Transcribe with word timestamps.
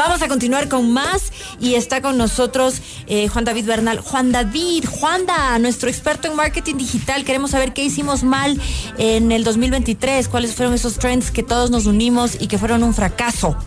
Vamos 0.00 0.22
a 0.22 0.28
continuar 0.28 0.70
con 0.70 0.94
más 0.94 1.30
y 1.60 1.74
está 1.74 2.00
con 2.00 2.16
nosotros 2.16 2.80
eh, 3.06 3.28
Juan 3.28 3.44
David 3.44 3.66
Bernal. 3.66 4.00
Juan 4.00 4.32
David, 4.32 4.86
Juanda, 4.86 5.58
nuestro 5.58 5.90
experto 5.90 6.26
en 6.26 6.36
marketing 6.36 6.76
digital. 6.76 7.22
Queremos 7.22 7.50
saber 7.50 7.74
qué 7.74 7.84
hicimos 7.84 8.22
mal 8.22 8.58
en 8.96 9.30
el 9.30 9.44
2023, 9.44 10.26
cuáles 10.28 10.54
fueron 10.54 10.72
esos 10.72 10.94
trends 10.98 11.30
que 11.30 11.42
todos 11.42 11.70
nos 11.70 11.84
unimos 11.84 12.40
y 12.40 12.46
que 12.46 12.56
fueron 12.56 12.82
un 12.82 12.94
fracaso. 12.94 13.58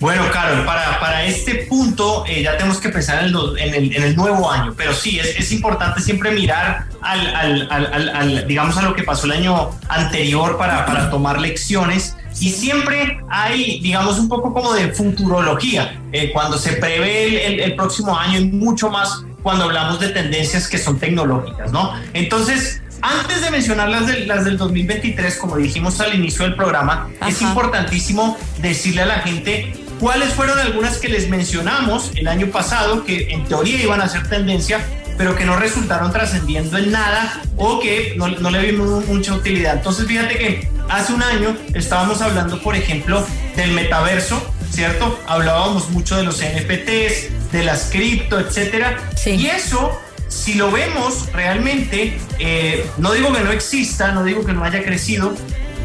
Bueno, 0.00 0.24
Carol, 0.32 0.64
para, 0.66 1.00
para 1.00 1.24
este 1.24 1.66
punto 1.66 2.24
eh, 2.26 2.42
ya 2.42 2.56
tenemos 2.56 2.78
que 2.78 2.88
pensar 2.90 3.24
en 3.24 3.34
el, 3.34 3.92
en 3.96 4.02
el, 4.02 4.16
nuevo 4.16 4.50
año, 4.50 4.74
pero 4.76 4.92
sí, 4.92 5.18
es, 5.18 5.36
es 5.38 5.52
importante 5.52 6.00
siempre 6.00 6.32
mirar 6.32 6.86
al, 7.00 7.68
al, 7.70 8.46
digamos, 8.46 8.76
a 8.76 8.82
lo 8.82 8.94
que 8.94 9.02
pasó 9.02 9.26
el 9.26 9.32
año 9.32 9.70
anterior 9.88 10.58
para, 10.58 10.84
para 10.84 11.10
tomar 11.10 11.40
lecciones 11.40 12.16
y 12.40 12.50
siempre 12.50 13.18
hay, 13.30 13.80
digamos, 13.80 14.18
un 14.18 14.28
poco 14.28 14.52
como 14.52 14.72
de 14.74 14.92
futurología, 14.92 16.00
eh, 16.12 16.30
cuando 16.32 16.58
se 16.58 16.72
prevé 16.72 17.46
el, 17.46 17.60
el, 17.60 17.76
próximo 17.76 18.18
año 18.18 18.40
y 18.40 18.46
mucho 18.46 18.90
más 18.90 19.22
cuando 19.42 19.64
hablamos 19.64 20.00
de 20.00 20.08
tendencias 20.08 20.68
que 20.68 20.78
son 20.78 20.98
tecnológicas, 20.98 21.70
¿no? 21.70 21.92
Entonces, 22.14 22.82
antes 23.02 23.42
de 23.42 23.50
mencionar 23.50 23.88
las, 23.88 24.06
de, 24.06 24.26
las 24.26 24.44
del 24.44 24.56
2023, 24.56 25.36
como 25.36 25.56
dijimos 25.56 26.00
al 26.00 26.14
inicio 26.14 26.44
del 26.44 26.54
programa, 26.54 27.10
es 27.26 27.42
importantísimo 27.42 28.36
decirle 28.60 29.02
a 29.02 29.06
la 29.06 29.18
gente 29.20 29.72
cuáles 30.00 30.30
fueron 30.34 30.58
algunas 30.58 30.98
que 30.98 31.08
les 31.08 31.28
mencionamos 31.28 32.12
el 32.16 32.28
año 32.28 32.48
pasado, 32.48 33.04
que 33.04 33.32
en 33.32 33.44
teoría 33.44 33.82
iban 33.82 34.00
a 34.00 34.08
ser 34.08 34.28
tendencia, 34.28 34.80
pero 35.16 35.36
que 35.36 35.44
no 35.44 35.56
resultaron 35.56 36.12
trascendiendo 36.12 36.76
en 36.76 36.90
nada 36.90 37.40
o 37.56 37.80
que 37.80 38.14
no, 38.16 38.28
no, 38.28 38.50
le 38.50 38.70
vimos 38.70 39.06
mucha 39.06 39.34
utilidad. 39.34 39.76
Entonces, 39.76 40.06
fíjate 40.06 40.36
que 40.36 40.68
hace 40.88 41.12
un 41.12 41.22
año 41.22 41.56
estábamos 41.74 42.20
hablando, 42.20 42.60
por 42.60 42.74
ejemplo, 42.74 43.24
del 43.56 43.72
metaverso, 43.72 44.42
¿cierto? 44.70 45.18
Hablábamos 45.26 45.90
mucho 45.90 46.16
de 46.16 46.24
los 46.24 46.38
NFTs, 46.38 47.52
de 47.52 47.64
las 47.64 47.90
cripto, 47.90 48.40
etcétera. 48.40 48.98
Sí. 49.16 49.30
Y 49.30 49.46
eso, 49.46 50.00
si 50.34 50.54
lo 50.54 50.70
vemos 50.70 51.32
realmente, 51.32 52.18
eh, 52.38 52.84
no 52.98 53.12
digo 53.12 53.32
que 53.32 53.40
no 53.40 53.52
exista, 53.52 54.12
no 54.12 54.24
digo 54.24 54.44
que 54.44 54.52
no 54.52 54.64
haya 54.64 54.82
crecido, 54.82 55.34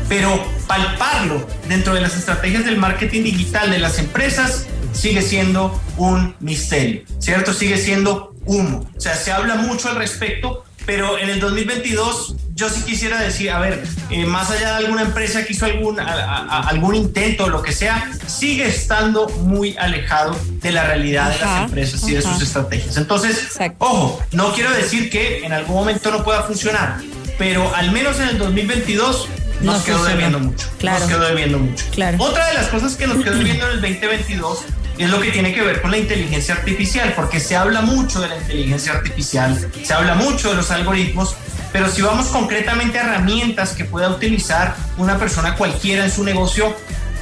pero 0.10 0.44
palparlo 0.68 1.48
dentro 1.68 1.94
de 1.94 2.02
las 2.02 2.18
estrategias 2.18 2.66
del 2.66 2.78
marketing 2.78 3.24
digital 3.24 3.70
de 3.70 3.78
las 3.78 4.00
empresas 4.00 4.66
sigue 4.92 5.22
siendo 5.22 5.80
un 5.98 6.36
misterio, 6.40 7.04
¿cierto? 7.20 7.54
Sigue 7.54 7.78
siendo 7.78 8.34
humo. 8.46 8.90
O 8.98 9.00
sea, 9.00 9.16
se 9.16 9.32
habla 9.32 9.56
mucho 9.56 9.88
al 9.88 9.96
respecto, 9.96 10.66
pero 10.86 11.20
en 11.20 11.30
el 11.30 11.40
2022 11.40 12.36
yo 12.60 12.68
sí 12.70 12.82
quisiera 12.82 13.22
decir, 13.22 13.50
a 13.52 13.60
ver, 13.60 13.82
eh, 14.10 14.26
más 14.26 14.52
allá 14.52 14.72
de 14.72 14.76
alguna 14.86 15.04
empresa 15.04 15.46
que 15.46 15.54
hizo 15.54 15.66
algún, 15.66 15.98
a, 15.98 16.04
a, 16.04 16.68
algún 16.68 16.94
intento 16.94 17.46
o 17.46 17.50
lo 17.50 17.62
que 17.62 17.72
sea, 17.72 18.12
sigue 18.28 18.68
estando 18.68 19.30
muy 19.30 19.78
alejado 19.78 20.38
de 20.62 20.72
la 20.74 20.84
realidad 20.84 21.32
ajá, 21.32 21.38
de 21.38 21.42
las 21.42 21.64
empresas 21.66 22.10
y 22.10 22.16
de 22.16 22.22
sus 22.22 22.42
estrategias. 22.42 22.98
Entonces, 22.98 23.44
Exacto. 23.44 23.86
ojo, 23.86 24.22
no 24.34 24.52
quiero 24.54 24.72
decir 24.72 25.10
que 25.10 25.46
en 25.46 25.54
algún 25.54 25.76
momento 25.76 26.12
no 26.12 26.22
pueda 26.26 26.44
funcionar, 26.44 26.98
pero 27.38 27.74
al 27.74 27.92
menos 27.92 28.20
en 28.20 28.28
el 28.28 28.38
2022 28.38 29.30
nos 29.62 29.78
no 29.78 29.84
quedó 29.84 29.98
funciona. 29.98 30.10
debiendo 30.10 30.40
mucho. 30.40 30.68
Claro. 30.80 31.00
Nos 31.00 31.08
quedó 31.10 31.28
debiendo 31.28 31.60
mucho. 31.60 31.86
Claro. 31.92 32.18
Otra 32.20 32.48
de 32.48 32.54
las 32.56 32.68
cosas 32.68 32.96
que 32.98 33.08
nos 33.08 33.24
quedó 33.24 33.36
debiendo 33.38 33.68
en 33.68 33.72
el 33.76 33.82
2022 33.82 34.60
es 34.98 35.10
lo 35.10 35.22
que 35.22 35.32
tiene 35.32 35.54
que 35.54 35.62
ver 35.62 35.82
con 35.82 35.92
la 35.92 35.98
inteligencia 35.98 36.56
artificial, 36.56 37.14
porque 37.16 37.40
se 37.40 37.56
habla 37.56 37.82
mucho 37.82 38.20
de 38.20 38.28
la 38.28 38.36
inteligencia 38.36 38.92
artificial, 38.92 39.72
se 39.82 39.94
habla 39.94 40.16
mucho 40.16 40.50
de 40.50 40.58
los 40.58 40.72
algoritmos, 40.72 41.38
pero 41.72 41.90
si 41.90 42.02
vamos 42.02 42.28
concretamente 42.28 43.00
a 43.00 43.04
herramientas 43.04 43.74
que 43.74 43.86
pueda 43.86 44.10
utilizar 44.10 44.76
una 44.98 45.18
persona 45.18 45.56
cualquiera 45.56 46.06
en 46.06 46.12
su 46.12 46.24
negocio, 46.24 46.76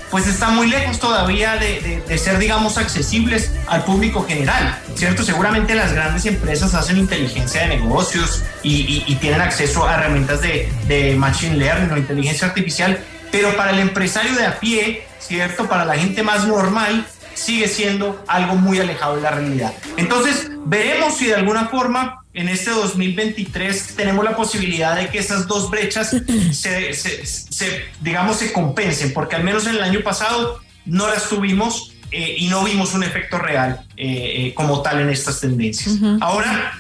pues 0.10 0.26
está 0.28 0.50
muy 0.50 0.68
lejos 0.70 1.00
todavía 1.00 1.58
de, 1.58 2.18
ser, 2.18 2.38
digamos, 2.40 2.78
accesibles 2.78 3.52
al 3.68 3.84
público 3.84 4.26
general, 4.26 4.80
¿cierto? 4.96 5.24
Seguramente 5.24 5.76
las 5.76 5.92
grandes 5.92 6.26
empresas 6.26 6.74
hacen 6.74 6.98
inteligencia 6.98 7.62
de 7.62 7.78
negocios 7.78 8.44
y 8.64 9.16
tienen 9.16 9.42
acceso 9.42 9.86
a 9.86 9.96
herramientas 9.96 10.42
de, 10.42 10.72
de, 10.88 11.16
machine 11.16 11.58
learning 11.58 11.92
o 11.92 11.98
inteligencia 11.98 12.48
artificial, 12.48 13.00
pero 13.32 13.56
para 13.58 13.72
el 13.72 13.80
empresario 13.80 14.34
de 14.36 14.46
a 14.46 14.60
pie, 14.60 15.06
¿cierto? 15.20 15.68
Para 15.68 15.84
la 15.84 15.96
gente 15.96 16.24
más 16.24 16.48
normal, 16.48 17.06
sigue 17.38 17.68
siendo 17.68 18.24
algo 18.28 18.56
muy 18.56 18.80
alejado 18.80 19.16
de 19.16 19.22
la 19.22 19.32
realidad. 19.32 19.74
Entonces, 19.96 20.50
veremos 20.66 21.16
si 21.16 21.28
de 21.28 21.36
alguna 21.36 21.68
forma 21.68 22.24
en 22.34 22.50
este 22.50 22.72
2023 22.72 23.96
tenemos 23.96 24.26
la 24.26 24.36
posibilidad 24.36 24.96
de 24.96 25.10
que 25.10 25.20
esas 25.20 25.48
dos 25.48 25.70
brechas 25.70 26.10
se, 26.52 26.94
se, 26.94 27.26
se 27.26 27.82
digamos, 28.02 28.38
se 28.38 28.52
compensen, 28.52 29.14
porque 29.14 29.36
al 29.36 29.44
menos 29.44 29.68
en 29.68 29.76
el 29.76 29.84
año 29.84 30.02
pasado 30.02 30.60
no 30.86 31.08
las 31.08 31.30
tuvimos 31.30 31.94
eh, 32.12 32.36
y 32.40 32.48
no 32.48 32.64
vimos 32.64 32.94
un 32.94 33.04
efecto 33.04 33.38
real 33.38 33.86
eh, 33.98 34.48
eh, 34.48 34.54
como 34.56 34.82
tal 34.82 35.02
en 35.02 35.10
estas 35.10 35.40
tendencias. 35.40 35.96
Uh 35.96 36.00
-huh. 36.00 36.18
Ahora, 36.22 36.74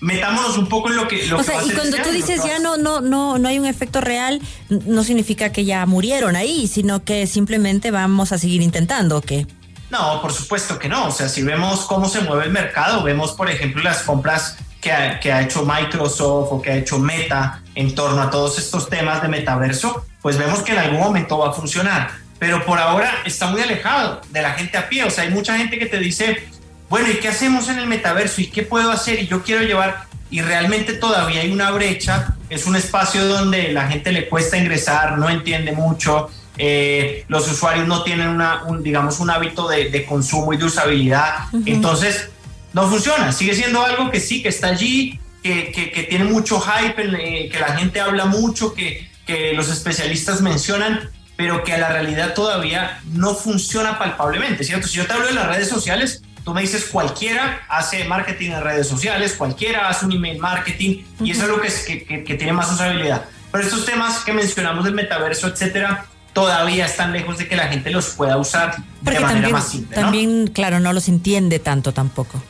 metámonos 0.00 0.58
un 0.58 0.68
poco 0.68 0.88
en 0.88 0.96
lo 0.96 1.06
que 1.06 1.26
lo 1.26 1.36
o 1.36 1.38
que 1.38 1.44
sea 1.44 1.62
y 1.64 1.70
cuando 1.70 1.98
tú 1.98 2.10
dices 2.10 2.42
ya 2.42 2.58
no 2.58 2.78
no 2.78 3.00
no 3.00 3.38
no 3.38 3.48
hay 3.48 3.58
un 3.58 3.66
efecto 3.66 4.00
real 4.00 4.40
no 4.70 5.04
significa 5.04 5.52
que 5.52 5.66
ya 5.66 5.84
murieron 5.84 6.36
ahí 6.36 6.66
sino 6.68 7.04
que 7.04 7.26
simplemente 7.26 7.90
vamos 7.90 8.32
a 8.32 8.38
seguir 8.38 8.62
intentando 8.62 9.18
o 9.18 9.20
qué 9.20 9.46
no 9.90 10.20
por 10.22 10.32
supuesto 10.32 10.78
que 10.78 10.88
no. 10.88 11.08
O 11.08 11.10
sea 11.10 11.28
si 11.28 11.42
vemos 11.42 11.80
cómo 11.86 12.08
se 12.08 12.20
mueve 12.20 12.44
el 12.44 12.50
mercado 12.50 13.02
vemos 13.02 13.32
por 13.32 13.50
ejemplo 13.50 13.82
las 13.82 14.02
compras 14.02 14.56
que 14.80 14.92
ha, 14.92 15.20
que 15.20 15.32
ha 15.32 15.42
hecho 15.42 15.64
Microsoft 15.64 16.48
o 16.52 16.62
que 16.62 16.70
ha 16.70 16.76
hecho 16.76 16.98
Meta 16.98 17.62
en 17.74 17.94
torno 17.94 18.22
a 18.22 18.30
todos 18.30 18.58
estos 18.58 18.88
temas 18.88 19.22
de 19.22 19.28
metaverso 19.28 20.06
pues 20.22 20.38
vemos 20.38 20.62
que 20.62 20.72
en 20.72 20.78
algún 20.78 21.00
momento 21.00 21.38
va 21.38 21.50
a 21.50 21.52
funcionar. 21.52 22.10
Pero 22.38 22.64
por 22.64 22.78
ahora 22.78 23.10
está 23.26 23.48
muy 23.48 23.60
alejado 23.60 24.22
de 24.30 24.40
la 24.40 24.52
gente 24.52 24.78
a 24.78 24.88
pie. 24.88 25.04
O 25.04 25.10
sea 25.10 25.24
hay 25.24 25.30
mucha 25.30 25.56
gente 25.58 25.78
que 25.78 25.86
te 25.86 25.98
dice 25.98 26.48
bueno, 26.90 27.08
¿y 27.08 27.20
qué 27.20 27.28
hacemos 27.28 27.68
en 27.68 27.78
el 27.78 27.86
metaverso? 27.86 28.40
¿Y 28.40 28.48
qué 28.48 28.64
puedo 28.64 28.90
hacer? 28.90 29.20
Y 29.20 29.28
yo 29.28 29.44
quiero 29.44 29.62
llevar, 29.62 30.06
y 30.28 30.42
realmente 30.42 30.92
todavía 30.92 31.40
hay 31.40 31.52
una 31.52 31.70
brecha, 31.70 32.34
es 32.48 32.66
un 32.66 32.74
espacio 32.74 33.28
donde 33.28 33.72
la 33.72 33.86
gente 33.86 34.10
le 34.10 34.28
cuesta 34.28 34.56
ingresar, 34.58 35.16
no 35.16 35.30
entiende 35.30 35.70
mucho, 35.70 36.28
eh, 36.62 37.24
los 37.28 37.50
usuarios 37.50 37.88
no 37.88 38.02
tienen 38.02 38.28
una, 38.28 38.64
un, 38.64 38.82
digamos, 38.82 39.18
un 39.18 39.30
hábito 39.30 39.66
de, 39.66 39.88
de, 39.88 40.04
consumo 40.04 40.52
y 40.52 40.58
de 40.58 40.66
usabilidad, 40.66 41.46
uh 41.52 41.56
-huh. 41.56 41.62
entonces 41.66 42.28
no 42.74 42.86
funciona, 42.88 43.32
sigue 43.32 43.54
siendo 43.54 43.82
algo 43.82 44.10
que 44.10 44.20
sí, 44.20 44.42
que 44.42 44.50
está 44.50 44.68
allí, 44.68 45.18
que, 45.42 45.72
que, 45.72 45.90
que 45.90 46.02
tiene 46.02 46.24
mucho 46.24 46.60
hype, 46.60 47.02
eh, 47.02 47.48
que 47.48 47.58
la 47.58 47.76
gente 47.78 47.98
habla 47.98 48.26
mucho, 48.26 48.74
que, 48.74 49.10
que 49.26 49.54
los 49.54 49.70
especialistas 49.70 50.42
mencionan, 50.42 51.08
pero 51.34 51.64
que 51.64 51.72
a 51.72 51.78
la 51.78 51.88
realidad 51.88 52.34
todavía 52.34 53.00
no 53.12 53.34
funciona 53.34 53.98
palpablemente, 53.98 54.62
¿cierto? 54.62 54.86
Si 54.86 54.98
yo 54.98 55.06
te 55.06 55.14
hablo 55.14 55.26
de 55.26 55.32
las 55.32 55.46
redes 55.46 55.68
sociales, 55.68 56.22
Tú 56.44 56.54
me 56.54 56.62
dices, 56.62 56.86
cualquiera 56.86 57.60
hace 57.68 58.04
marketing 58.04 58.52
en 58.52 58.62
redes 58.62 58.88
sociales, 58.88 59.34
cualquiera 59.34 59.88
hace 59.88 60.06
un 60.06 60.12
email 60.12 60.38
marketing 60.38 60.90
uh 60.90 61.22
-huh. 61.22 61.26
y 61.26 61.30
eso 61.32 61.42
es 61.42 61.48
lo 61.48 61.60
que, 61.60 61.68
es, 61.68 61.84
que, 61.84 62.02
que, 62.04 62.24
que, 62.24 62.34
tiene 62.34 62.52
más 62.52 62.72
usabilidad. 62.72 63.26
Pero 63.52 63.64
estos 63.64 63.84
temas 63.84 64.20
que 64.24 64.32
mencionamos 64.32 64.84
del 64.84 64.94
metaverso, 64.94 65.48
etcétera, 65.48 66.06
todavía 66.32 66.86
están 66.86 67.12
lejos 67.12 67.38
de 67.38 67.48
que 67.48 67.56
la 67.56 67.68
gente 67.68 67.90
los 67.90 68.10
pueda 68.10 68.36
usar 68.36 68.76
Porque 69.04 69.18
de 69.18 69.20
manera 69.20 69.32
también, 69.32 69.52
más 69.52 69.68
simple. 69.68 69.94
También, 69.94 70.44
¿no? 70.44 70.52
claro, 70.52 70.80
no 70.80 70.92
los 70.92 71.08
entiende 71.08 71.58
tanto 71.58 71.92
tampoco. 71.92 72.42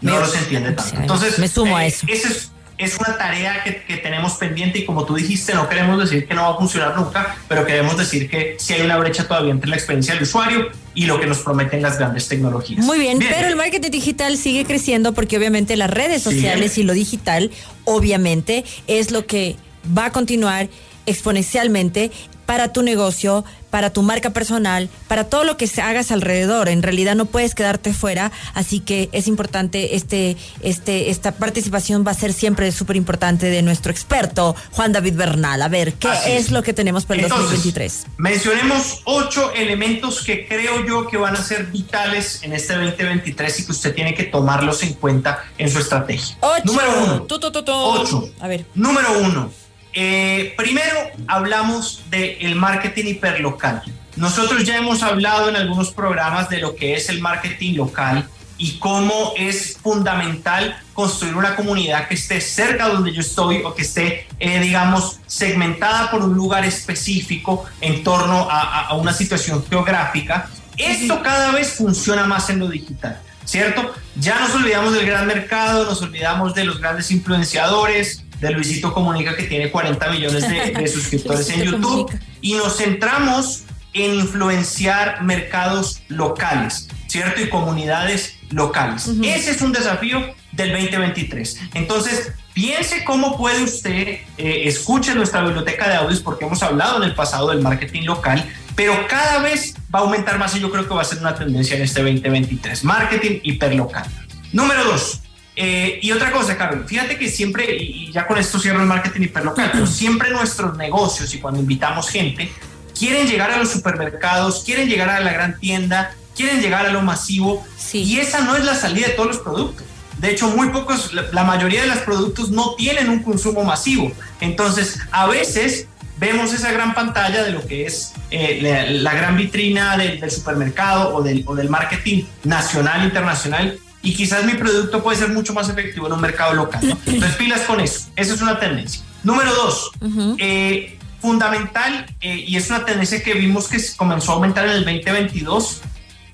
No 0.00 0.14
me, 0.14 0.20
los 0.20 0.36
entiende 0.36 0.72
tanto. 0.72 0.96
Entonces, 1.00 1.38
me 1.38 1.48
sumo 1.48 1.78
eh, 1.78 1.82
a 1.82 1.86
eso. 1.86 2.06
Ese 2.08 2.28
es, 2.28 2.52
es 2.76 2.96
una 2.98 3.16
tarea 3.16 3.62
que, 3.64 3.82
que, 3.84 3.96
tenemos 3.96 4.34
pendiente 4.34 4.80
y 4.80 4.84
como 4.84 5.04
tú 5.04 5.14
dijiste, 5.14 5.54
no 5.54 5.68
queremos 5.68 5.98
decir 5.98 6.26
que 6.26 6.34
no 6.34 6.42
va 6.42 6.50
a 6.50 6.56
funcionar 6.56 6.96
nunca, 6.96 7.36
pero 7.48 7.64
queremos 7.64 7.96
decir 7.96 8.28
que 8.28 8.56
sí 8.58 8.74
hay 8.74 8.82
una 8.82 8.96
brecha 8.98 9.26
todavía 9.26 9.52
entre 9.52 9.70
la 9.70 9.76
experiencia 9.76 10.14
del 10.14 10.24
usuario 10.24 10.68
y 10.94 11.06
lo 11.06 11.20
que 11.20 11.26
nos 11.26 11.38
prometen 11.38 11.82
las 11.82 11.98
grandes 11.98 12.28
tecnologías. 12.28 12.84
Muy 12.84 12.98
bien, 12.98 13.18
bien. 13.18 13.32
pero 13.34 13.48
el 13.48 13.56
marketing 13.56 13.90
digital 13.90 14.36
sigue 14.36 14.64
creciendo 14.64 15.12
porque 15.12 15.36
obviamente 15.36 15.76
las 15.76 15.90
redes 15.90 16.22
sociales 16.22 16.72
sí. 16.72 16.82
y 16.82 16.84
lo 16.84 16.92
digital, 16.92 17.50
obviamente, 17.84 18.64
es 18.86 19.10
lo 19.10 19.26
que 19.26 19.56
va 19.96 20.06
a 20.06 20.12
continuar 20.12 20.68
exponencialmente 21.06 22.10
para 22.46 22.72
tu 22.72 22.82
negocio, 22.82 23.44
para 23.70 23.90
tu 23.90 24.02
marca 24.02 24.30
personal, 24.30 24.88
para 25.08 25.24
todo 25.24 25.42
lo 25.44 25.56
que 25.56 25.68
hagas 25.82 26.12
alrededor. 26.12 26.68
En 26.68 26.82
realidad 26.82 27.16
no 27.16 27.26
puedes 27.26 27.54
quedarte 27.54 27.92
fuera, 27.92 28.30
así 28.54 28.80
que 28.80 29.08
es 29.12 29.26
importante 29.26 29.96
este, 29.96 30.36
este, 30.60 31.10
esta 31.10 31.32
participación 31.32 32.04
va 32.06 32.12
a 32.12 32.14
ser 32.14 32.32
siempre 32.32 32.70
súper 32.70 32.96
importante 32.96 33.46
de 33.46 33.62
nuestro 33.62 33.90
experto 33.90 34.54
Juan 34.72 34.92
David 34.92 35.14
Bernal. 35.14 35.60
A 35.60 35.68
ver, 35.68 35.94
¿qué 35.94 36.08
es. 36.08 36.46
es. 36.46 36.50
lo 36.50 36.62
que 36.62 36.72
tenemos 36.72 37.04
para 37.04 37.18
el 37.18 37.24
Entonces, 37.24 37.50
2023? 37.50 38.06
Mencionemos 38.18 39.00
ocho 39.04 39.52
elementos 39.54 40.22
que 40.22 40.46
creo 40.46 40.86
yo 40.86 41.08
que 41.08 41.16
van 41.16 41.34
a 41.34 41.42
ser 41.42 41.66
vitales 41.66 42.42
en 42.42 42.52
este 42.52 42.74
2023 42.74 43.60
y 43.60 43.66
que 43.66 43.72
usted 43.72 43.94
tiene 43.94 44.14
que 44.14 44.24
tomarlos 44.24 44.82
en 44.82 44.94
cuenta 44.94 45.44
en 45.58 45.68
su 45.68 45.78
estrategia. 45.78 46.36
Ocho. 46.40 46.62
Número 46.64 47.04
uno. 47.04 47.22
Tu, 47.22 47.40
tu, 47.40 47.50
tu, 47.50 47.62
ocho. 47.72 48.30
A 48.40 48.46
ver. 48.46 48.66
Número 48.74 49.18
uno 49.18 49.63
eh, 49.94 50.54
primero 50.56 50.98
hablamos 51.26 52.02
del 52.10 52.38
de 52.38 52.54
marketing 52.54 53.06
hiperlocal. 53.06 53.82
Nosotros 54.16 54.64
ya 54.64 54.76
hemos 54.76 55.02
hablado 55.02 55.48
en 55.48 55.56
algunos 55.56 55.90
programas 55.90 56.48
de 56.48 56.58
lo 56.58 56.76
que 56.76 56.94
es 56.94 57.08
el 57.08 57.20
marketing 57.20 57.74
local 57.76 58.28
y 58.56 58.78
cómo 58.78 59.34
es 59.36 59.76
fundamental 59.82 60.76
construir 60.92 61.34
una 61.36 61.56
comunidad 61.56 62.06
que 62.06 62.14
esté 62.14 62.40
cerca 62.40 62.88
donde 62.88 63.12
yo 63.12 63.20
estoy 63.20 63.62
o 63.64 63.74
que 63.74 63.82
esté, 63.82 64.28
eh, 64.38 64.60
digamos, 64.60 65.18
segmentada 65.26 66.10
por 66.10 66.22
un 66.22 66.34
lugar 66.34 66.64
específico 66.64 67.64
en 67.80 68.04
torno 68.04 68.48
a, 68.48 68.60
a, 68.60 68.80
a 68.88 68.94
una 68.94 69.12
situación 69.12 69.64
geográfica 69.68 70.48
Esto 70.76 71.22
cada 71.22 71.52
vez 71.52 71.74
funciona 71.74 72.24
más 72.26 72.50
en 72.50 72.58
lo 72.58 72.68
digital, 72.68 73.20
¿cierto? 73.44 73.94
Ya 74.16 74.40
nos 74.40 74.54
olvidamos 74.54 74.92
del 74.94 75.06
gran 75.06 75.26
mercado, 75.26 75.84
nos 75.84 76.02
olvidamos 76.02 76.54
de 76.54 76.64
los 76.64 76.80
grandes 76.80 77.10
influenciadores, 77.10 78.23
de 78.44 78.50
Luisito 78.50 78.92
Comunica 78.92 79.34
que 79.34 79.44
tiene 79.44 79.70
40 79.70 80.10
millones 80.10 80.46
de, 80.46 80.86
suscriptores 80.92 81.48
en 81.48 81.62
YouTube 81.62 82.12
y 82.42 82.54
nos 82.54 82.76
centramos 82.76 83.64
en 83.94 84.14
influenciar 84.14 85.22
mercados 85.22 86.02
locales, 86.08 86.88
¿cierto? 87.06 87.40
Y 87.40 87.48
comunidades 87.48 88.36
locales. 88.50 89.08
Ese 89.22 89.52
es 89.52 89.62
un 89.62 89.72
desafío 89.72 90.20
del 90.52 90.72
2023. 90.72 91.60
Entonces, 91.74 92.32
piense 92.52 93.04
cómo 93.04 93.38
puede 93.38 93.62
usted, 93.62 94.18
eh, 94.36 94.62
escuche 94.64 95.14
nuestra 95.14 95.42
biblioteca 95.42 95.88
de 95.88 95.94
audios 95.94 96.20
porque 96.20 96.44
hemos 96.44 96.62
hablado 96.62 96.98
en 96.98 97.04
el 97.04 97.14
pasado 97.14 97.48
del 97.48 97.62
marketing 97.62 98.02
local, 98.02 98.44
pero 98.74 99.06
cada 99.08 99.38
vez 99.38 99.74
va 99.94 100.00
a 100.00 100.02
aumentar 100.02 100.38
más 100.38 100.54
y 100.56 100.60
yo 100.60 100.70
creo 100.70 100.86
que 100.86 100.92
va 100.92 101.02
a 101.02 101.04
ser 101.04 101.18
una 101.18 101.34
tendencia 101.34 101.76
en 101.76 101.82
este 101.82 102.02
2023. 102.02 102.84
Marketing 102.84 103.40
hiperlocal. 103.42 104.04
Número 104.52 104.84
dos. 104.84 105.23
Eh, 105.56 106.00
y 106.02 106.10
otra 106.10 106.32
cosa, 106.32 106.56
Carol, 106.56 106.84
fíjate 106.86 107.16
que 107.16 107.28
siempre, 107.28 107.76
y 107.76 108.10
ya 108.10 108.26
con 108.26 108.38
esto 108.38 108.58
cierro 108.58 108.80
el 108.80 108.86
marketing 108.86 109.22
hiperlocal, 109.22 109.70
pero 109.72 109.86
siempre 109.86 110.30
nuestros 110.30 110.76
negocios 110.76 111.32
y 111.34 111.38
cuando 111.38 111.60
invitamos 111.60 112.08
gente, 112.08 112.50
quieren 112.98 113.26
llegar 113.26 113.50
a 113.50 113.58
los 113.58 113.70
supermercados, 113.70 114.64
quieren 114.64 114.88
llegar 114.88 115.10
a 115.10 115.20
la 115.20 115.32
gran 115.32 115.58
tienda, 115.58 116.14
quieren 116.34 116.60
llegar 116.60 116.86
a 116.86 116.92
lo 116.92 117.02
masivo 117.02 117.64
y 117.92 118.18
esa 118.18 118.40
no 118.40 118.56
es 118.56 118.64
la 118.64 118.74
salida 118.74 119.08
de 119.08 119.12
todos 119.14 119.28
los 119.28 119.38
productos. 119.38 119.86
De 120.18 120.30
hecho, 120.30 120.48
muy 120.48 120.70
pocos, 120.70 121.12
la, 121.12 121.44
mayoría 121.44 121.82
de 121.82 121.88
los 121.88 121.98
productos 121.98 122.50
no 122.50 122.74
tienen 122.76 123.08
un 123.08 123.22
consumo 123.22 123.62
masivo. 123.62 124.10
Entonces, 124.40 124.98
a 125.10 125.26
veces 125.26 125.88
vemos 126.18 126.52
esa 126.52 126.72
gran 126.72 126.94
pantalla 126.94 127.42
de 127.42 127.50
lo 127.50 127.66
que 127.66 127.84
es 127.84 128.12
eh, 128.30 128.88
la, 129.02 129.12
gran 129.14 129.36
vitrina 129.36 129.96
del, 129.96 130.30
supermercado 130.30 131.14
o 131.14 131.22
del, 131.22 131.42
o 131.46 131.54
del 131.54 131.68
marketing 131.68 132.24
nacional, 132.44 133.04
internacional, 133.04 133.78
y 134.04 134.14
quizás 134.14 134.44
mi 134.44 134.52
producto 134.52 135.02
puede 135.02 135.18
ser 135.18 135.30
mucho 135.30 135.54
más 135.54 135.68
efectivo 135.68 136.06
en 136.06 136.12
un 136.12 136.20
mercado 136.20 136.52
local. 136.52 136.80
Entonces, 137.06 137.36
pilas 137.36 137.62
con 137.62 137.80
eso. 137.80 138.10
Esa 138.14 138.34
es 138.34 138.42
una 138.42 138.60
tendencia. 138.60 139.02
Número 139.24 139.52
dos, 139.54 139.90
eh, 140.38 140.98
fundamental, 141.20 142.06
eh, 142.20 142.44
y 142.46 142.56
es 142.56 142.68
una 142.68 142.84
tendencia 142.84 143.22
que 143.22 143.32
vimos 143.32 143.66
que 143.66 143.78
comenzó 143.96 144.32
a 144.32 144.34
aumentar 144.34 144.66
en 144.66 144.72
el 144.72 144.84
2022, 144.84 145.80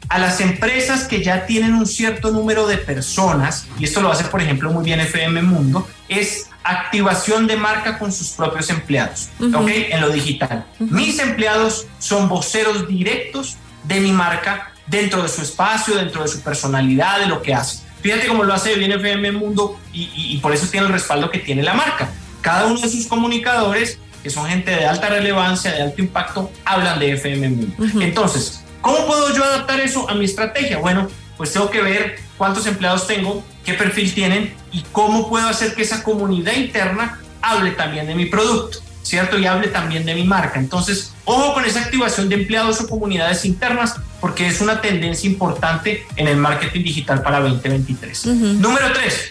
a 0.08 0.18
las 0.18 0.40
empresas 0.40 1.04
que 1.04 1.22
ya 1.22 1.46
tienen 1.46 1.74
un 1.74 1.86
cierto 1.86 2.32
número 2.32 2.66
de 2.66 2.76
personas, 2.76 3.68
y 3.78 3.84
esto 3.84 4.02
lo 4.02 4.10
hace 4.10 4.24
por 4.24 4.42
ejemplo 4.42 4.72
muy 4.72 4.84
bien 4.84 4.98
FM 4.98 5.42
Mundo, 5.42 5.88
es 6.08 6.48
activación 6.64 7.46
de 7.46 7.56
marca 7.56 8.00
con 8.00 8.10
sus 8.10 8.30
propios 8.30 8.68
empleados, 8.70 9.28
¿ok? 9.40 9.68
En 9.68 10.00
lo 10.00 10.10
digital. 10.10 10.66
Mis 10.80 11.20
empleados 11.20 11.86
son 12.00 12.28
voceros 12.28 12.88
directos 12.88 13.56
de 13.84 14.00
mi 14.00 14.10
marca 14.10 14.69
dentro 14.90 15.22
de 15.22 15.28
su 15.28 15.40
espacio, 15.42 15.94
dentro 15.94 16.22
de 16.22 16.28
su 16.28 16.40
personalidad, 16.40 17.20
de 17.20 17.26
lo 17.26 17.40
que 17.40 17.54
hace. 17.54 17.82
Fíjate 18.02 18.26
cómo 18.26 18.44
lo 18.44 18.52
hace 18.52 18.74
bien 18.74 18.92
FM 18.92 19.32
Mundo 19.32 19.78
y, 19.92 20.10
y 20.14 20.38
por 20.38 20.52
eso 20.52 20.66
tiene 20.68 20.86
el 20.86 20.92
respaldo 20.92 21.30
que 21.30 21.38
tiene 21.38 21.62
la 21.62 21.74
marca. 21.74 22.10
Cada 22.40 22.66
uno 22.66 22.80
de 22.80 22.88
sus 22.88 23.06
comunicadores, 23.06 23.98
que 24.22 24.30
son 24.30 24.46
gente 24.46 24.70
de 24.70 24.86
alta 24.86 25.08
relevancia, 25.08 25.72
de 25.72 25.82
alto 25.82 26.00
impacto, 26.00 26.50
hablan 26.64 26.98
de 26.98 27.12
FM 27.12 27.48
Mundo. 27.50 27.76
Entonces, 28.00 28.60
¿Cómo 28.80 29.06
puedo 29.06 29.34
yo 29.34 29.44
adaptar 29.44 29.80
eso 29.80 30.08
a 30.08 30.14
mi 30.14 30.24
estrategia? 30.24 30.78
Bueno, 30.78 31.08
pues 31.36 31.52
tengo 31.52 31.70
que 31.70 31.82
ver 31.82 32.18
cuántos 32.38 32.66
empleados 32.66 33.06
tengo, 33.06 33.44
qué 33.64 33.74
perfil 33.74 34.12
tienen 34.14 34.54
y 34.72 34.82
cómo 34.92 35.28
puedo 35.28 35.48
hacer 35.48 35.74
que 35.74 35.82
esa 35.82 36.02
comunidad 36.02 36.54
interna 36.54 37.20
hable 37.42 37.72
también 37.72 38.06
de 38.06 38.14
mi 38.14 38.26
producto, 38.26 38.78
¿cierto? 39.02 39.38
Y 39.38 39.46
hable 39.46 39.68
también 39.68 40.06
de 40.06 40.14
mi 40.14 40.24
marca. 40.24 40.58
Entonces, 40.58 41.12
ojo 41.24 41.52
con 41.54 41.64
esa 41.64 41.80
activación 41.80 42.28
de 42.28 42.36
empleados 42.36 42.80
o 42.80 42.88
comunidades 42.88 43.44
internas 43.44 43.96
porque 44.20 44.46
es 44.46 44.60
una 44.60 44.80
tendencia 44.80 45.28
importante 45.28 46.06
en 46.16 46.28
el 46.28 46.36
marketing 46.36 46.82
digital 46.82 47.22
para 47.22 47.40
2023. 47.40 48.26
Número 48.26 48.92
tres, 48.92 49.30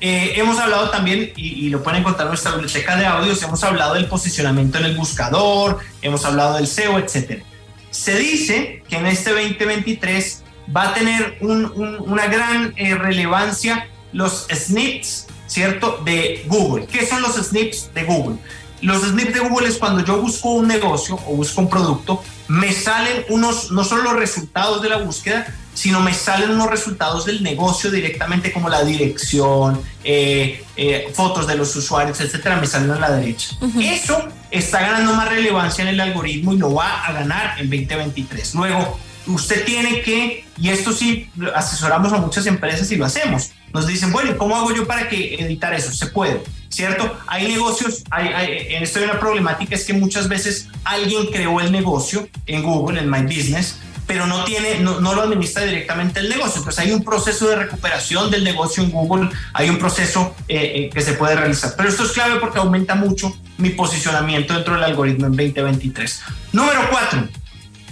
eh, 0.00 0.32
hemos 0.36 0.58
hablado 0.58 0.90
también, 0.90 1.32
y, 1.36 1.68
lo 1.68 1.82
pueden 1.82 2.00
encontrar 2.00 2.26
en 2.26 2.30
nuestra 2.30 2.52
biblioteca 2.52 2.96
de 2.96 3.06
audios, 3.06 3.42
hemos 3.42 3.62
hablado 3.62 3.94
del 3.94 4.06
posicionamiento 4.06 4.78
en 4.78 4.86
el 4.86 4.96
buscador, 4.96 5.78
hemos 6.00 6.24
hablado 6.24 6.56
del 6.56 6.66
SEO, 6.66 6.98
etcétera. 6.98 7.42
Se 7.90 8.18
dice 8.18 8.82
que 8.88 8.96
en 8.96 9.06
este 9.06 9.30
2023 9.30 10.42
va 10.74 10.88
a 10.88 10.94
tener 10.94 11.38
una 11.40 12.26
gran 12.28 12.72
eh, 12.76 12.94
relevancia 12.94 13.88
los 14.12 14.46
snips, 14.52 15.26
¿cierto? 15.46 16.00
De 16.04 16.44
Google. 16.46 16.86
¿Qué 16.86 17.06
son 17.06 17.22
los 17.22 17.34
snips 17.34 17.92
de 17.94 18.04
Google? 18.04 18.36
Los 18.82 19.02
snips 19.02 19.34
de 19.34 19.40
Google 19.40 19.68
es 19.68 19.76
cuando 19.76 20.04
yo 20.04 20.20
busco 20.20 20.50
un 20.50 20.68
negocio 20.68 21.18
o 21.26 21.36
busco 21.36 21.60
un 21.60 21.68
producto, 21.68 22.22
me 22.50 22.72
salen 22.72 23.24
unos, 23.28 23.70
no 23.70 23.84
solo 23.84 24.02
los 24.02 24.14
resultados 24.14 24.82
de 24.82 24.88
la 24.88 24.96
búsqueda, 24.96 25.46
sino 25.72 26.00
me 26.00 26.12
salen 26.12 26.50
unos 26.50 26.68
resultados 26.68 27.24
del 27.24 27.44
negocio 27.44 27.92
directamente 27.92 28.50
como 28.50 28.68
la 28.68 28.82
dirección, 28.82 29.80
eh, 30.02 30.64
eh, 30.76 31.12
fotos 31.14 31.46
de 31.46 31.54
los 31.54 31.76
usuarios, 31.76 32.20
etcétera, 32.20 32.56
me 32.56 32.66
salen 32.66 32.90
a 32.90 32.98
la 32.98 33.12
derecha. 33.12 33.56
Eso 33.80 34.26
está 34.50 34.80
ganando 34.80 35.14
más 35.14 35.28
relevancia 35.28 35.82
en 35.82 35.88
el 35.88 36.00
algoritmo 36.00 36.52
y 36.52 36.58
lo 36.58 36.74
va 36.74 37.04
a 37.04 37.12
ganar 37.12 37.54
en 37.60 37.70
2023. 37.70 38.56
Luego, 38.56 38.98
usted 39.28 39.64
tiene 39.64 40.02
que, 40.02 40.44
y 40.56 40.70
esto 40.70 40.92
sí 40.92 41.30
asesoramos 41.54 42.12
a 42.12 42.16
muchas 42.16 42.46
empresas 42.46 42.90
y 42.90 42.96
lo 42.96 43.04
hacemos, 43.04 43.52
nos 43.72 43.86
dicen, 43.86 44.10
bueno, 44.10 44.32
¿y 44.32 44.34
cómo 44.34 44.56
hago 44.56 44.74
yo 44.74 44.88
para 44.88 45.08
que 45.08 45.36
editar 45.36 45.72
eso? 45.72 45.92
Se 45.92 46.06
puede, 46.06 46.42
¿cierto? 46.70 47.18
Hay 47.26 47.48
negocios, 47.48 48.04
en 48.16 48.82
esto 48.82 49.00
hay 49.00 49.04
una 49.04 49.18
problemática, 49.18 49.74
es 49.74 49.84
que 49.84 49.92
muchas 49.92 50.28
veces 50.28 50.68
alguien 50.84 51.26
creó 51.26 51.60
el 51.60 51.70
negocio 51.72 52.28
en 52.46 52.62
Google, 52.62 53.00
en 53.00 53.10
My 53.10 53.22
Business, 53.22 53.78
pero 54.06 54.26
no, 54.26 54.42
tiene, 54.44 54.80
no, 54.80 54.98
lo 55.00 55.22
administra 55.22 55.64
directamente 55.64 56.18
el 56.18 56.28
negocio. 56.28 56.64
Pues 56.64 56.78
hay 56.80 56.90
un 56.90 57.04
proceso 57.04 57.48
de 57.48 57.54
recuperación 57.54 58.28
del 58.28 58.42
negocio 58.42 58.82
en 58.82 58.90
Google, 58.90 59.30
hay 59.52 59.68
un 59.68 59.78
proceso 59.78 60.34
eh, 60.48 60.72
eh, 60.74 60.90
que 60.92 61.00
se 61.00 61.12
puede 61.12 61.36
realizar. 61.36 61.74
Pero 61.76 61.88
esto 61.88 62.02
es 62.02 62.10
clave 62.10 62.40
porque 62.40 62.58
aumenta 62.58 62.96
mucho 62.96 63.36
mi 63.58 63.70
posicionamiento 63.70 64.54
dentro 64.54 64.74
del 64.74 64.82
algoritmo 64.82 65.26
en 65.26 65.36
2023. 65.36 66.22
Número 66.52 66.80
cuatro, 66.90 67.28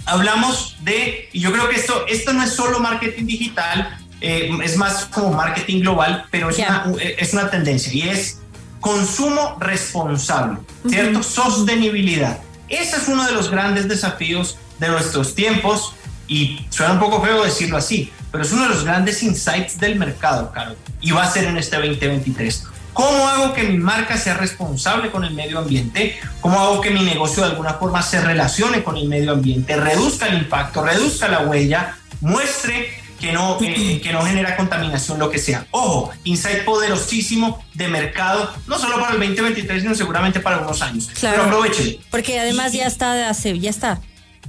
hablamos 0.05 0.75
de, 0.81 1.29
y 1.31 1.39
yo 1.39 1.53
creo 1.53 1.69
que 1.69 1.77
esto, 1.77 2.05
esto 2.09 2.33
no 2.33 2.43
es 2.43 2.51
solo 2.51 2.81
marketing 2.81 3.25
digital, 3.25 3.97
eh, 4.19 4.51
es 4.61 4.75
más 4.75 5.05
como 5.05 5.31
marketing 5.31 5.79
global, 5.79 6.25
pero 6.31 6.49
es, 6.49 6.57
una, 6.57 6.85
es 7.17 7.31
una 7.31 7.49
tendencia 7.49 7.93
y 7.93 8.09
es 8.09 8.39
consumo 8.79 9.57
responsable, 9.59 10.59
¿cierto? 10.87 11.23
Sostenibilidad. 11.23 12.39
Ese 12.67 12.97
es 12.97 13.07
uno 13.07 13.25
de 13.25 13.31
los 13.31 13.49
grandes 13.49 13.87
desafíos 13.87 14.57
de 14.79 14.87
nuestros 14.89 15.35
tiempos 15.35 15.95
y 16.27 16.65
suena 16.69 16.93
un 16.93 16.99
poco 16.99 17.21
feo 17.21 17.43
decirlo 17.43 17.77
así, 17.77 18.11
pero 18.31 18.43
es 18.43 18.51
uno 18.51 18.63
de 18.63 18.69
los 18.69 18.83
grandes 18.83 19.23
insights 19.23 19.79
del 19.79 19.97
mercado, 19.97 20.51
Carol, 20.51 20.77
y 21.01 21.11
va 21.11 21.23
a 21.23 21.31
ser 21.31 21.45
en 21.45 21.57
este 21.57 21.77
2023. 21.77 22.67
¿Cómo 22.93 23.27
hago 23.27 23.53
que 23.53 23.63
mi 23.63 23.77
marca 23.77 24.17
sea 24.17 24.35
responsable 24.35 25.09
con 25.09 25.23
el 25.23 25.33
medio 25.33 25.59
ambiente? 25.59 26.19
¿Cómo 26.41 26.59
hago 26.59 26.81
que 26.81 26.89
mi 26.89 27.01
negocio 27.01 27.43
de 27.43 27.49
alguna 27.49 27.75
forma 27.75 28.01
se 28.01 28.21
relacione 28.21 28.83
con 28.83 28.97
el 28.97 29.07
medio 29.07 29.31
ambiente, 29.31 29.75
reduzca 29.77 30.27
el 30.27 30.39
impacto, 30.39 30.83
reduzca 30.83 31.27
la 31.27 31.41
huella, 31.41 31.97
muestre 32.21 32.98
que 33.19 33.31
no, 33.31 33.57
eh, 33.61 33.99
que 34.01 34.13
no 34.13 34.21
genera 34.23 34.55
contaminación, 34.55 35.19
lo 35.19 35.29
que 35.29 35.39
sea. 35.39 35.65
Ojo, 35.71 36.11
insight 36.23 36.63
poderosísimo 36.63 37.63
de 37.73 37.87
mercado, 37.87 38.51
no 38.67 38.79
solo 38.79 38.99
para 38.99 39.13
el 39.13 39.19
2023, 39.19 39.81
sino 39.81 39.95
seguramente 39.95 40.39
para 40.39 40.59
unos 40.59 40.81
años. 40.81 41.09
Claro, 41.19 41.43
Pero 41.43 41.47
aprovechen. 41.47 41.97
Porque 42.09 42.39
además 42.39 42.73
ya 42.73 42.87
está, 42.87 43.31
ya 43.31 43.69
está 43.69 43.99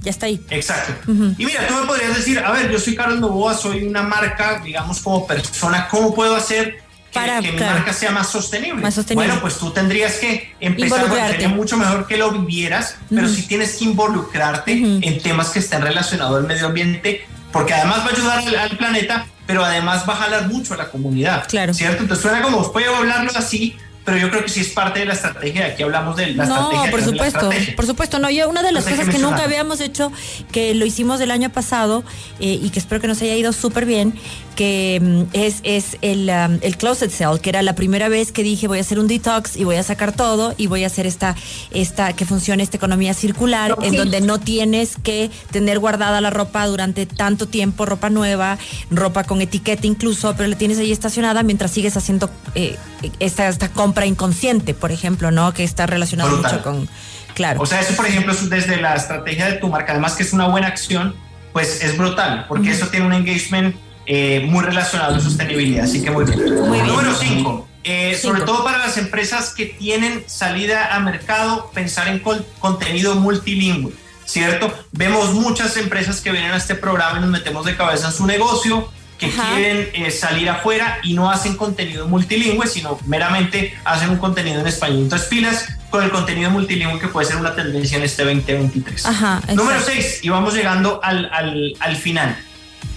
ya 0.01 0.09
está 0.09 0.25
ahí. 0.25 0.41
Exacto. 0.49 1.11
Y 1.37 1.45
mira, 1.45 1.67
tú 1.67 1.75
me 1.75 1.85
podrías 1.85 2.15
decir, 2.15 2.39
a 2.39 2.51
ver, 2.51 2.71
yo 2.71 2.79
soy 2.79 2.95
Carlos 2.95 3.19
Novoa, 3.19 3.55
soy 3.55 3.83
una 3.83 4.01
marca, 4.01 4.61
digamos, 4.63 4.99
como 4.99 5.27
persona, 5.27 5.87
¿cómo 5.89 6.13
puedo 6.13 6.35
hacer 6.35 6.81
que, 7.11 7.19
Para, 7.19 7.41
mi 7.41 7.51
marca 7.51 7.93
sea 7.93 8.11
más 8.11 8.29
sostenible? 8.29 8.81
más 8.81 8.95
sostenible? 8.95 9.27
Bueno, 9.27 9.41
pues 9.41 9.57
tú 9.57 9.71
tendrías 9.71 10.15
que 10.15 10.55
empezar, 10.59 11.07
sería 11.29 11.49
mucho 11.49 11.77
mejor 11.77 12.07
que 12.07 12.17
lo 12.17 12.31
vivieras, 12.31 12.97
pero 13.09 13.27
sí 13.27 13.43
tienes 13.43 13.75
que 13.75 13.85
involucrarte 13.85 14.71
en 14.73 15.21
temas 15.21 15.49
que 15.49 15.59
estén 15.59 15.81
relacionados 15.81 16.37
al 16.37 16.47
medio 16.47 16.67
ambiente, 16.67 17.25
porque 17.51 17.73
además 17.73 17.99
va 17.99 18.05
a 18.05 18.37
ayudar 18.37 18.59
al, 18.59 18.77
planeta, 18.77 19.25
pero 19.45 19.63
además 19.63 20.05
va 20.07 20.13
a 20.13 20.17
jalar 20.17 20.47
mucho 20.47 20.73
a 20.73 20.77
la 20.77 20.89
comunidad. 20.89 21.47
Claro. 21.47 21.73
¿Cierto? 21.73 22.03
Entonces 22.03 22.23
suena 22.23 22.41
como, 22.41 22.71
puedo 22.71 22.95
hablarlo 22.95 23.31
así, 23.35 23.75
pero 24.03 24.17
yo 24.17 24.29
creo 24.29 24.43
que 24.43 24.49
sí 24.49 24.61
es 24.61 24.69
parte 24.69 24.99
de 24.99 25.05
la 25.05 25.13
estrategia. 25.13 25.67
Aquí 25.67 25.83
hablamos 25.83 26.15
de 26.15 26.33
la 26.33 26.43
estrategia. 26.43 26.85
No, 26.85 26.91
por 26.91 27.03
supuesto, 27.03 27.49
por 27.75 27.85
supuesto. 27.85 28.19
No, 28.19 28.29
yo 28.29 28.49
una 28.49 28.63
de 28.63 28.71
las 28.71 28.85
cosas 28.85 29.07
que, 29.09 29.19
nunca 29.19 29.43
habíamos 29.43 29.79
hecho, 29.79 30.11
que 30.51 30.73
lo 30.73 30.85
hicimos 30.85 31.21
el 31.21 31.29
año 31.29 31.49
pasado 31.49 32.03
eh, 32.39 32.59
y 32.61 32.69
que 32.71 32.79
espero 32.79 32.99
que 32.99 33.07
nos 33.07 33.21
haya 33.21 33.35
ido 33.35 33.53
súper 33.53 33.85
bien, 33.85 34.13
que 34.55 34.99
mm, 35.01 35.23
es, 35.33 35.61
es 35.63 35.97
el, 36.01 36.29
um, 36.29 36.59
el, 36.61 36.77
closet 36.77 37.11
sale, 37.11 37.39
que 37.39 37.49
era 37.49 37.61
la 37.61 37.75
primera 37.75 38.09
vez 38.09 38.31
que 38.31 38.43
dije 38.43 38.67
voy 38.67 38.77
a 38.77 38.81
hacer 38.81 38.99
un 38.99 39.07
detox 39.07 39.55
y 39.55 39.63
voy 39.63 39.75
a 39.75 39.83
sacar 39.83 40.11
todo 40.11 40.53
y 40.57 40.67
voy 40.67 40.83
a 40.83 40.87
hacer 40.87 41.05
esta, 41.05 41.35
esta 41.71 42.13
que 42.13 42.25
funcione 42.25 42.63
esta 42.63 42.77
economía 42.77 43.13
circular, 43.13 43.75
en 43.81 43.95
donde 43.95 44.21
no 44.21 44.39
tienes 44.39 44.97
que 44.97 45.31
tener 45.51 45.79
guardada 45.79 46.21
la 46.21 46.29
ropa 46.29 46.65
durante 46.67 47.05
tanto 47.05 47.47
tiempo, 47.47 47.85
ropa 47.85 48.09
nueva, 48.09 48.57
ropa 48.89 49.23
con 49.23 49.41
etiqueta 49.41 49.87
incluso, 49.87 50.35
pero 50.35 50.47
la 50.47 50.57
tienes 50.57 50.77
ahí 50.77 50.91
estacionada 50.91 51.43
mientras 51.43 51.71
sigues 51.71 51.97
haciendo 51.97 52.29
eh, 52.55 52.77
esta, 53.19 53.47
esta 53.47 53.69
compra 53.69 54.05
inconsciente, 54.05 54.73
por 54.73 54.91
ejemplo, 54.91 55.31
¿no? 55.31 55.53
Que 55.53 55.63
está 55.63 55.85
relacionado 55.85 56.37
mucho 56.37 56.61
con, 56.61 56.89
claro. 57.33 57.61
O 57.61 57.65
sea, 57.65 57.81
eso, 57.81 57.95
por 57.95 58.07
ejemplo, 58.07 58.33
es 58.33 58.49
desde 58.49 58.77
la 58.81 58.95
estrategia 58.95 59.47
de 59.47 59.53
tu 59.53 59.69
marca, 59.69 59.93
además 59.93 60.13
que 60.13 60.23
es 60.23 60.33
una 60.33 60.47
buena 60.47 60.67
acción, 60.67 61.15
pues 61.53 61.83
es 61.83 61.97
brutal, 61.97 62.45
porque 62.47 62.71
eso 62.71 62.87
tiene 62.87 63.05
un 63.05 63.13
engagement 63.13 63.75
eh, 64.05 64.45
muy 64.47 64.63
relacionado 64.63 65.15
a 65.15 65.19
sostenibilidad. 65.19 65.85
Así 65.85 66.01
que 66.03 66.11
muy 66.11 66.25
bien. 66.25 66.55
Número 66.55 67.13
5. 67.13 67.67
Eh, 67.83 68.17
sobre 68.21 68.41
todo 68.41 68.63
para 68.63 68.77
las 68.77 68.97
empresas 68.97 69.53
que 69.55 69.65
tienen 69.65 70.23
salida 70.27 70.95
a 70.95 70.99
mercado, 70.99 71.71
pensar 71.73 72.07
en 72.07 72.21
contenido 72.59 73.15
multilingüe, 73.15 73.91
¿cierto? 74.23 74.71
Vemos 74.91 75.33
muchas 75.33 75.75
empresas 75.77 76.21
que 76.21 76.31
vienen 76.31 76.51
a 76.51 76.57
este 76.57 76.75
programa 76.75 77.17
y 77.17 77.21
nos 77.21 77.31
metemos 77.31 77.65
de 77.65 77.75
cabeza 77.75 78.07
en 78.07 78.13
su 78.13 78.27
negocio, 78.27 78.87
que 79.17 79.29
quieren 79.29 79.89
eh, 79.93 80.11
salir 80.11 80.49
afuera 80.49 80.99
y 81.03 81.13
no 81.13 81.31
hacen 81.31 81.55
contenido 81.55 82.07
multilingüe, 82.07 82.67
sino 82.67 82.99
meramente 83.07 83.75
hacen 83.83 84.11
un 84.11 84.17
contenido 84.17 84.61
en 84.61 84.67
español. 84.67 84.99
Entonces, 84.99 85.27
pilas 85.27 85.67
con 85.89 86.03
el 86.03 86.11
contenido 86.11 86.51
multilingüe 86.51 86.99
que 86.99 87.07
puede 87.07 87.27
ser 87.27 87.37
una 87.37 87.55
tendencia 87.55 87.97
en 87.97 88.03
este 88.03 88.23
2023. 88.23 89.07
Número 89.55 89.79
6, 89.83 90.19
y 90.23 90.29
vamos 90.29 90.53
llegando 90.53 90.99
al, 91.03 91.29
al, 91.33 91.73
al 91.79 91.95
final 91.95 92.37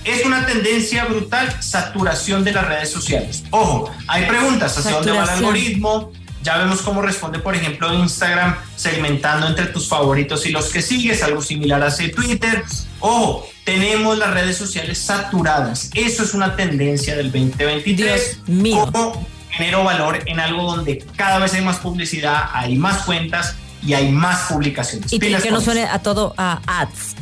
es 0.04 0.24
una 0.24 0.46
tendencia 0.46 1.06
brutal 1.06 1.62
saturación 1.62 2.44
de 2.44 2.52
las 2.52 2.66
redes 2.66 2.90
sociales. 2.90 3.44
Ojo, 3.50 3.90
hay 4.06 4.26
preguntas 4.26 4.76
hacia 4.76 4.92
dónde 4.92 5.12
va 5.12 5.24
el 5.24 5.30
algoritmo. 5.30 6.12
Ya 6.42 6.58
vemos 6.58 6.82
cómo 6.82 7.00
responde, 7.00 7.38
por 7.38 7.54
ejemplo, 7.54 7.92
Instagram 7.94 8.56
segmentando 8.76 9.46
entre 9.46 9.66
tus 9.66 9.88
favoritos 9.88 10.44
y 10.44 10.50
los 10.50 10.68
que 10.70 10.82
sigues, 10.82 11.22
algo 11.22 11.40
similar 11.40 11.82
hace 11.82 12.10
Twitter. 12.10 12.62
Ojo, 13.00 13.48
tenemos 13.64 14.18
las 14.18 14.34
redes 14.34 14.58
sociales 14.58 14.98
saturadas. 14.98 15.90
Eso 15.94 16.22
es 16.22 16.34
una 16.34 16.54
tendencia 16.54 17.16
del 17.16 17.32
2023. 17.32 18.40
Dios 18.46 18.90
¿Cómo 18.92 19.26
genero 19.50 19.84
valor 19.84 20.22
en 20.26 20.38
algo 20.38 20.64
donde 20.76 20.98
cada 21.16 21.38
vez 21.38 21.54
hay 21.54 21.62
más 21.62 21.78
publicidad, 21.78 22.50
hay 22.52 22.76
más 22.76 23.04
cuentas 23.04 23.54
y 23.82 23.94
hay 23.94 24.10
más 24.10 24.50
publicaciones? 24.50 25.10
Y 25.14 25.18
que 25.18 25.50
no 25.50 25.62
suene 25.62 25.84
a 25.84 26.00
todo 26.00 26.34
a 26.36 26.60
ads. 26.66 27.16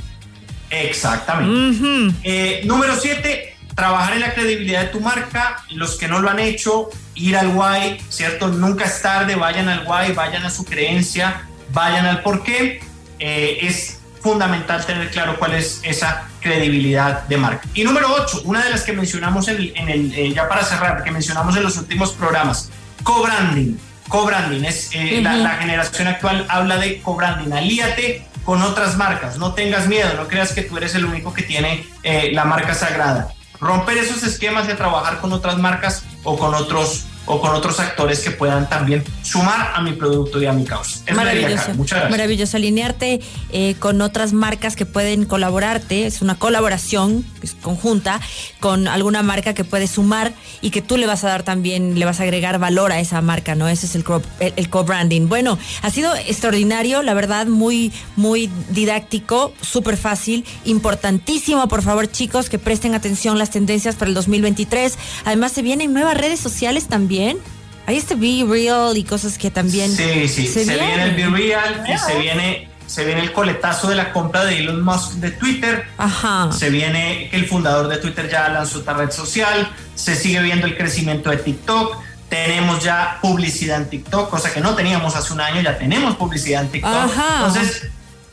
Exactamente. 0.72 2.16
Eh, 2.24 2.62
número 2.64 2.96
siete, 2.98 3.56
trabajar 3.74 4.14
en 4.14 4.20
la 4.20 4.32
credibilidad 4.32 4.80
de 4.82 4.88
tu 4.88 5.00
marca. 5.00 5.62
Los 5.70 5.96
que 5.96 6.08
no 6.08 6.20
lo 6.20 6.30
han 6.30 6.38
hecho, 6.38 6.88
ir 7.14 7.36
al 7.36 7.48
why, 7.48 7.98
¿cierto? 8.08 8.48
Nunca 8.48 8.86
es 8.86 9.02
tarde, 9.02 9.34
vayan 9.34 9.68
al 9.68 9.86
why, 9.86 10.12
vayan 10.14 10.44
a 10.44 10.50
su 10.50 10.64
creencia, 10.64 11.42
vayan 11.72 12.06
al 12.06 12.22
por 12.22 12.42
qué. 12.42 12.80
Eh, 13.18 13.58
es 13.62 14.00
fundamental 14.20 14.84
tener 14.86 15.10
claro 15.10 15.38
cuál 15.38 15.54
es 15.54 15.80
esa 15.82 16.28
credibilidad 16.40 17.24
de 17.24 17.36
marca. 17.36 17.68
Y 17.74 17.84
número 17.84 18.12
ocho, 18.14 18.40
una 18.44 18.64
de 18.64 18.70
las 18.70 18.82
que 18.82 18.92
mencionamos 18.92 19.48
en 19.48 19.56
el, 19.88 20.12
eh, 20.14 20.32
ya 20.34 20.48
para 20.48 20.64
cerrar, 20.64 21.04
que 21.04 21.10
mencionamos 21.10 21.56
en 21.56 21.64
los 21.64 21.76
últimos 21.76 22.12
programas, 22.12 22.70
co-branding. 23.02 23.76
Co-branding 24.08 24.64
es 24.64 24.90
la, 25.22 25.36
la 25.36 25.50
generación 25.56 26.08
actual 26.08 26.46
habla 26.48 26.76
de 26.76 27.00
co-branding. 27.00 27.52
Alíate 27.52 28.26
con 28.44 28.62
otras 28.62 28.96
marcas. 28.96 29.38
No 29.38 29.54
tengas 29.54 29.86
miedo, 29.88 30.14
no 30.16 30.28
creas 30.28 30.52
que 30.52 30.62
tú 30.62 30.76
eres 30.76 30.94
el 30.94 31.04
único 31.04 31.32
que 31.32 31.42
tiene 31.42 31.86
eh, 32.02 32.30
la 32.32 32.44
marca 32.44 32.74
sagrada. 32.74 33.32
Romper 33.60 33.98
esos 33.98 34.22
esquemas 34.22 34.66
de 34.66 34.74
trabajar 34.74 35.20
con 35.20 35.32
otras 35.32 35.58
marcas 35.58 36.04
o 36.24 36.36
con 36.36 36.54
otros 36.54 37.06
o 37.26 37.40
con 37.40 37.54
otros 37.54 37.78
actores 37.78 38.20
que 38.20 38.30
puedan 38.32 38.68
también 38.68 39.04
sumar 39.22 39.72
a 39.74 39.80
mi 39.80 39.92
producto 39.92 40.42
y 40.42 40.46
a 40.46 40.52
mi 40.52 40.64
causa. 40.64 41.00
Es 41.06 41.14
maravilloso. 41.14 41.74
Muchas 41.74 41.98
gracias. 41.98 42.10
Maravilloso. 42.10 42.56
Alinearte 42.56 43.20
eh, 43.52 43.74
con 43.78 44.00
otras 44.00 44.32
marcas 44.32 44.76
que 44.76 44.86
pueden 44.86 45.24
colaborarte. 45.24 46.06
Es 46.06 46.22
una 46.22 46.36
colaboración 46.36 47.24
conjunta 47.62 48.20
con 48.60 48.88
alguna 48.88 49.22
marca 49.22 49.54
que 49.54 49.64
puede 49.64 49.86
sumar 49.86 50.32
y 50.60 50.70
que 50.70 50.82
tú 50.82 50.96
le 50.96 51.06
vas 51.06 51.24
a 51.24 51.28
dar 51.28 51.42
también, 51.42 51.98
le 51.98 52.04
vas 52.04 52.20
a 52.20 52.24
agregar 52.24 52.58
valor 52.58 52.92
a 52.92 53.00
esa 53.00 53.20
marca, 53.20 53.54
¿no? 53.54 53.68
Ese 53.68 53.86
es 53.86 53.94
el, 53.94 54.04
el, 54.40 54.68
co-branding. 54.68 55.28
Bueno, 55.28 55.58
ha 55.82 55.90
sido 55.90 56.14
extraordinario, 56.14 57.02
la 57.02 57.14
verdad, 57.14 57.46
muy, 57.46 57.92
muy 58.16 58.50
didáctico, 58.70 59.52
súper 59.60 59.96
fácil, 59.96 60.44
importantísimo. 60.64 61.68
Por 61.68 61.82
favor, 61.82 62.10
chicos, 62.10 62.48
que 62.48 62.58
presten 62.58 62.94
atención 62.94 63.38
las 63.38 63.50
tendencias 63.50 63.96
para 63.96 64.08
el 64.08 64.14
2023. 64.14 64.98
Además, 65.24 65.52
se 65.52 65.62
vienen 65.62 65.92
nuevas 65.92 66.16
redes 66.16 66.40
sociales 66.40 66.88
también 66.88 67.11
bien? 67.12 67.38
Hay 67.86 67.96
este 67.96 68.14
Be 68.14 68.44
Real 68.48 68.96
y 68.96 69.04
cosas 69.04 69.36
que 69.36 69.50
también. 69.50 69.94
Sí, 69.94 70.28
sí, 70.28 70.46
se, 70.46 70.64
viene 70.64 71.04
el 71.04 71.14
Be 71.14 71.26
Real 71.26 71.84
y 71.86 71.98
se 71.98 72.18
viene, 72.18 72.70
se 72.86 73.04
viene 73.04 73.20
el 73.20 73.32
coletazo 73.32 73.88
de 73.88 73.96
la 73.96 74.12
compra 74.12 74.44
de 74.44 74.58
Elon 74.58 74.82
Musk 74.82 75.14
de 75.14 75.30
Twitter. 75.32 75.84
Ajá. 75.98 76.50
Se 76.52 76.70
viene 76.70 77.28
que 77.30 77.36
el 77.36 77.46
fundador 77.46 77.88
de 77.88 77.98
Twitter 77.98 78.30
ya 78.30 78.48
lanzó 78.48 78.78
otra 78.78 78.94
red 78.94 79.10
social. 79.10 79.70
Se 79.94 80.16
sigue 80.16 80.40
viendo 80.40 80.66
el 80.66 80.76
crecimiento 80.76 81.30
de 81.30 81.36
TikTok. 81.36 81.98
Tenemos 82.30 82.82
ya 82.82 83.18
publicidad 83.20 83.76
en 83.76 83.90
TikTok, 83.90 84.30
cosa 84.30 84.50
que 84.50 84.60
no 84.60 84.74
teníamos 84.74 85.14
hace 85.14 85.34
un 85.34 85.42
año, 85.42 85.60
ya 85.60 85.76
tenemos 85.76 86.16
publicidad 86.16 86.62
en 86.62 86.70
TikTok. 86.70 86.90
Ajá. 86.90 87.46
Entonces, 87.46 87.90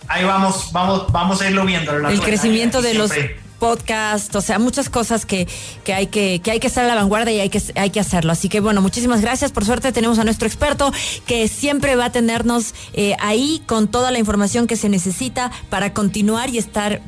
ahí 0.07 0.23
vamos, 0.23 0.69
vamos, 0.71 1.11
vamos 1.11 1.41
a 1.41 1.49
irlo 1.49 1.65
viendo. 1.65 2.07
El 2.07 2.21
crecimiento 2.21 2.81
de 2.81 2.93
los 2.93 3.11
podcast, 3.59 4.35
o 4.35 4.41
sea, 4.41 4.57
muchas 4.57 4.89
cosas 4.89 5.25
que, 5.25 5.47
que, 5.83 5.93
hay 5.93 6.07
que, 6.07 6.39
que 6.41 6.51
hay 6.51 6.59
que 6.59 6.67
estar 6.67 6.83
a 6.83 6.87
la 6.87 6.95
vanguardia 6.95 7.33
y 7.33 7.39
hay 7.39 7.49
que, 7.49 7.61
hay 7.75 7.89
que 7.89 7.99
hacerlo. 7.99 8.31
Así 8.31 8.49
que 8.49 8.59
bueno, 8.59 8.81
muchísimas 8.81 9.21
gracias. 9.21 9.51
Por 9.51 9.65
suerte 9.65 9.91
tenemos 9.91 10.17
a 10.19 10.23
nuestro 10.23 10.47
experto 10.47 10.91
que 11.25 11.47
siempre 11.47 11.95
va 11.95 12.05
a 12.05 12.11
tenernos 12.11 12.73
eh, 12.93 13.15
ahí 13.19 13.61
con 13.67 13.87
toda 13.87 14.11
la 14.11 14.19
información 14.19 14.65
que 14.65 14.75
se 14.75 14.89
necesita 14.89 15.51
para 15.69 15.93
continuar 15.93 16.49
y 16.49 16.57
estar 16.57 17.01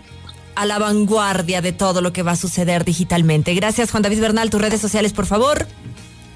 a 0.56 0.66
la 0.66 0.80
vanguardia 0.80 1.62
de 1.62 1.72
todo 1.72 2.02
lo 2.02 2.12
que 2.14 2.24
va 2.24 2.34
a 2.34 2.36
suceder 2.36 2.84
digitalmente. 2.86 3.54
Gracias, 3.56 3.90
Juan 3.92 4.04
David 4.04 4.20
Bernal. 4.20 4.50
Tus 4.50 4.62
redes 4.62 4.82
sociales, 4.82 5.14
por 5.14 5.26
favor 5.26 5.68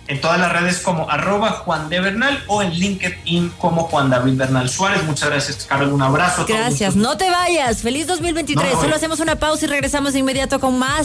en 0.08 0.22
todas 0.22 0.40
las 0.40 0.52
redes 0.52 0.80
como 0.80 1.10
arroba 1.10 1.52
Juan 1.52 1.90
de 1.90 2.00
Bernal 2.00 2.44
o 2.48 2.62
en 2.62 2.72
LinkedIn 2.72 3.50
como 3.58 3.84
Juan 3.84 4.10
David 4.10 4.36
Bernal 4.36 4.70
Suárez. 4.70 5.04
Muchas 5.04 5.30
gracias, 5.30 5.66
Carol. 5.66 5.92
Un 5.92 6.02
abrazo. 6.02 6.46
Gracias. 6.48 6.96
No 6.96 7.18
te 7.18 7.30
vayas. 7.30 7.82
Feliz 7.82 8.08
2023. 8.08 8.74
Solo 8.74 8.96
hacemos 8.96 9.20
una 9.20 9.38
pausa 9.38 9.66
y 9.66 9.68
regresamos 9.68 10.14
de 10.14 10.20
inmediato 10.20 10.60
con 10.60 10.78
más. 10.78 10.94